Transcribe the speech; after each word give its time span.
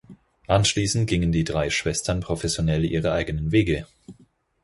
Anschließend 0.47 1.07
gingen 1.07 1.31
die 1.31 1.43
drei 1.43 1.69
Schwestern 1.69 2.21
professionell 2.21 2.83
ihre 2.85 3.11
eigenen 3.11 3.51
Wege. 3.51 3.85